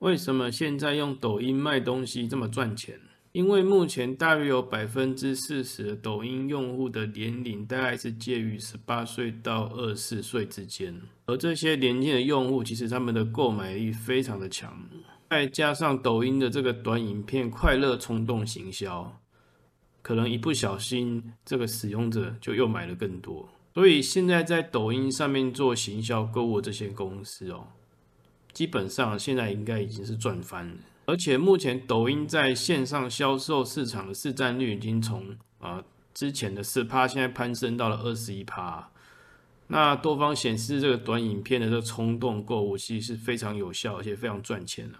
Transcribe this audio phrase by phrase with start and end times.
[0.00, 3.00] 为什么现在用抖音卖东西这么赚钱？
[3.32, 14.88] 因为目前大约有百分之四十的抖音用户的年龄大概是介于十八岁到二十四岁之间，而这些年轻的用户其实他们的购买力非常的强，
[15.28, 19.20] 再加上抖音的这个短影片快乐冲动行销，
[20.00, 27.66] 可能一不小心这个使用者就又买了更多，所以现在在抖音上面做行销购物这些公司哦，
[28.56, 30.76] 基本上现在应该已经是赚翻了。
[31.04, 38.88] 而且目前抖音在线上销售市场的市占率已经从啊之前的四趴，现在攀升到了二十一趴。
[39.66, 44.96] 那多方显示，这个短影片的这个冲动购物其实是非常有效，而且非常赚钱的。